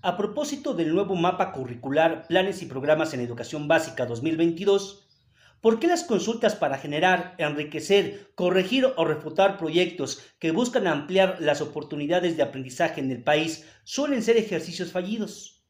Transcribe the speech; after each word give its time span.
A 0.00 0.16
propósito 0.16 0.72
del 0.72 0.94
nuevo 0.94 1.14
mapa 1.14 1.52
curricular 1.52 2.26
Planes 2.26 2.62
y 2.62 2.66
Programas 2.66 3.12
en 3.12 3.20
Educación 3.20 3.68
Básica 3.68 4.06
2022, 4.06 5.06
¿por 5.60 5.78
qué 5.78 5.86
las 5.86 6.04
consultas 6.04 6.54
para 6.54 6.78
generar, 6.78 7.34
enriquecer, 7.36 8.32
corregir 8.34 8.86
o 8.96 9.04
refutar 9.04 9.58
proyectos 9.58 10.24
que 10.38 10.50
buscan 10.50 10.86
ampliar 10.86 11.36
las 11.40 11.60
oportunidades 11.60 12.38
de 12.38 12.42
aprendizaje 12.42 13.02
en 13.02 13.10
el 13.10 13.22
país 13.22 13.66
suelen 13.84 14.22
ser 14.22 14.38
ejercicios 14.38 14.90
fallidos? 14.90 15.62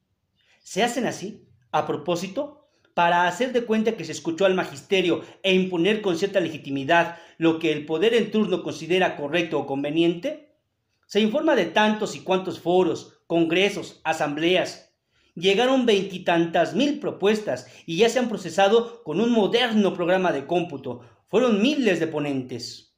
¿Se 0.61 0.83
hacen 0.83 1.05
así? 1.05 1.49
A 1.71 1.85
propósito, 1.85 2.69
para 2.93 3.27
hacer 3.27 3.51
de 3.51 3.65
cuenta 3.65 3.97
que 3.97 4.05
se 4.05 4.13
escuchó 4.13 4.45
al 4.45 4.55
magisterio 4.55 5.21
e 5.43 5.53
imponer 5.53 6.01
con 6.01 6.17
cierta 6.17 6.39
legitimidad 6.39 7.17
lo 7.37 7.59
que 7.59 7.73
el 7.73 7.85
poder 7.85 8.13
en 8.13 8.31
turno 8.31 8.63
considera 8.63 9.17
correcto 9.17 9.59
o 9.59 9.65
conveniente? 9.65 10.52
Se 11.07 11.19
informa 11.19 11.55
de 11.55 11.65
tantos 11.65 12.15
y 12.15 12.21
cuantos 12.21 12.59
foros, 12.59 13.19
congresos, 13.27 14.01
asambleas. 14.03 14.93
Llegaron 15.35 15.85
veintitantas 15.85 16.75
mil 16.75 16.99
propuestas 16.99 17.67
y 17.85 17.97
ya 17.97 18.09
se 18.09 18.19
han 18.19 18.29
procesado 18.29 19.03
con 19.03 19.19
un 19.19 19.31
moderno 19.31 19.93
programa 19.93 20.31
de 20.31 20.45
cómputo. 20.45 21.01
Fueron 21.27 21.61
miles 21.61 21.99
de 21.99 22.07
ponentes. 22.07 22.95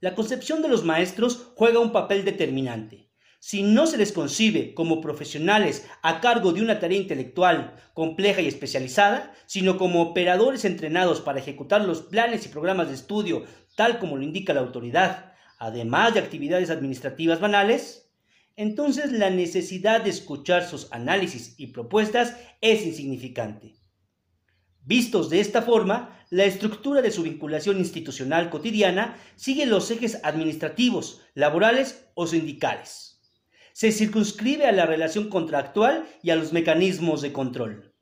La 0.00 0.14
concepción 0.14 0.62
de 0.62 0.68
los 0.68 0.84
maestros 0.84 1.52
juega 1.54 1.78
un 1.78 1.92
papel 1.92 2.24
determinante. 2.24 3.10
Si 3.38 3.62
no 3.62 3.86
se 3.86 3.96
les 3.96 4.12
concibe 4.12 4.74
como 4.74 5.00
profesionales 5.00 5.86
a 6.02 6.20
cargo 6.20 6.52
de 6.52 6.62
una 6.62 6.80
tarea 6.80 6.98
intelectual 6.98 7.76
compleja 7.94 8.40
y 8.40 8.48
especializada, 8.48 9.34
sino 9.46 9.78
como 9.78 10.02
operadores 10.02 10.64
entrenados 10.64 11.20
para 11.20 11.38
ejecutar 11.38 11.84
los 11.84 12.02
planes 12.02 12.44
y 12.44 12.48
programas 12.48 12.88
de 12.88 12.94
estudio 12.94 13.44
tal 13.76 13.98
como 13.98 14.16
lo 14.16 14.22
indica 14.22 14.52
la 14.52 14.62
autoridad, 14.62 15.34
además 15.58 16.14
de 16.14 16.20
actividades 16.20 16.70
administrativas 16.70 17.40
banales, 17.40 18.10
entonces 18.56 19.12
la 19.12 19.30
necesidad 19.30 20.02
de 20.02 20.10
escuchar 20.10 20.66
sus 20.66 20.90
análisis 20.92 21.54
y 21.58 21.68
propuestas 21.68 22.36
es 22.60 22.86
insignificante. 22.86 23.74
Vistos 24.82 25.30
de 25.30 25.40
esta 25.40 25.62
forma, 25.62 26.16
la 26.30 26.44
estructura 26.44 27.02
de 27.02 27.10
su 27.10 27.22
vinculación 27.22 27.78
institucional 27.78 28.50
cotidiana 28.50 29.18
sigue 29.34 29.66
los 29.66 29.90
ejes 29.90 30.20
administrativos, 30.22 31.22
laborales 31.34 32.06
o 32.14 32.26
sindicales. 32.26 33.20
Se 33.72 33.92
circunscribe 33.92 34.64
a 34.64 34.72
la 34.72 34.86
relación 34.86 35.28
contractual 35.28 36.06
y 36.22 36.30
a 36.30 36.36
los 36.36 36.52
mecanismos 36.52 37.20
de 37.20 37.32
control. 37.32 37.95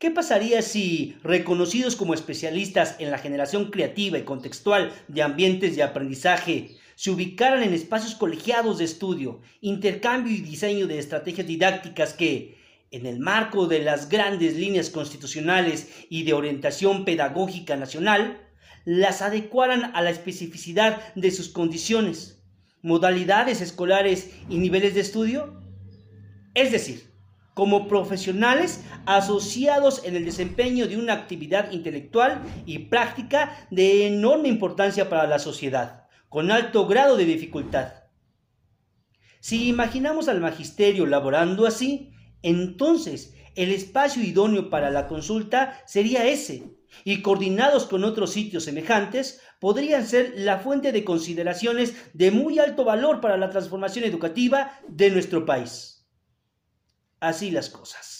¿Qué 0.00 0.10
pasaría 0.10 0.62
si, 0.62 1.18
reconocidos 1.22 1.94
como 1.94 2.14
especialistas 2.14 2.96
en 3.00 3.10
la 3.10 3.18
generación 3.18 3.70
creativa 3.70 4.16
y 4.16 4.22
contextual 4.22 4.94
de 5.08 5.20
ambientes 5.20 5.76
de 5.76 5.82
aprendizaje, 5.82 6.78
se 6.94 7.10
ubicaran 7.10 7.62
en 7.62 7.74
espacios 7.74 8.14
colegiados 8.14 8.78
de 8.78 8.86
estudio, 8.86 9.42
intercambio 9.60 10.32
y 10.32 10.40
diseño 10.40 10.86
de 10.86 10.98
estrategias 10.98 11.46
didácticas 11.46 12.14
que, 12.14 12.56
en 12.90 13.04
el 13.04 13.18
marco 13.18 13.66
de 13.66 13.80
las 13.80 14.08
grandes 14.08 14.56
líneas 14.56 14.88
constitucionales 14.88 15.90
y 16.08 16.22
de 16.22 16.32
orientación 16.32 17.04
pedagógica 17.04 17.76
nacional, 17.76 18.40
las 18.86 19.20
adecuaran 19.20 19.94
a 19.94 20.00
la 20.00 20.08
especificidad 20.08 21.14
de 21.14 21.30
sus 21.30 21.50
condiciones, 21.50 22.42
modalidades 22.80 23.60
escolares 23.60 24.30
y 24.48 24.56
niveles 24.56 24.94
de 24.94 25.00
estudio? 25.00 25.62
Es 26.54 26.72
decir, 26.72 27.09
como 27.54 27.88
profesionales 27.88 28.84
asociados 29.06 30.04
en 30.04 30.16
el 30.16 30.24
desempeño 30.24 30.86
de 30.86 30.96
una 30.96 31.14
actividad 31.14 31.72
intelectual 31.72 32.42
y 32.66 32.78
práctica 32.78 33.66
de 33.70 34.06
enorme 34.06 34.48
importancia 34.48 35.08
para 35.08 35.26
la 35.26 35.38
sociedad 35.38 36.00
con 36.30 36.52
alto 36.52 36.86
grado 36.86 37.16
de 37.16 37.24
dificultad. 37.24 37.92
Si 39.40 39.68
imaginamos 39.68 40.28
al 40.28 40.40
magisterio 40.40 41.04
laborando 41.04 41.66
así, 41.66 42.12
entonces 42.42 43.34
el 43.56 43.72
espacio 43.72 44.22
idóneo 44.22 44.70
para 44.70 44.90
la 44.90 45.08
consulta 45.08 45.82
sería 45.86 46.26
ese, 46.26 46.70
y 47.04 47.20
coordinados 47.20 47.86
con 47.86 48.04
otros 48.04 48.32
sitios 48.32 48.64
semejantes, 48.64 49.40
podrían 49.58 50.06
ser 50.06 50.34
la 50.36 50.60
fuente 50.60 50.92
de 50.92 51.04
consideraciones 51.04 51.94
de 52.14 52.30
muy 52.30 52.60
alto 52.60 52.84
valor 52.84 53.20
para 53.20 53.36
la 53.36 53.50
transformación 53.50 54.04
educativa 54.04 54.78
de 54.86 55.10
nuestro 55.10 55.44
país. 55.44 55.99
Así 57.20 57.50
las 57.50 57.68
cosas. 57.70 58.10